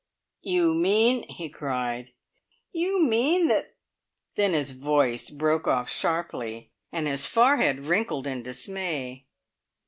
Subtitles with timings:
[0.41, 2.13] "You mean," he cried,
[2.71, 3.75] "you mean that?"
[4.35, 9.27] Then his voice broke off sharply, and his forehead wrinkled in dismay.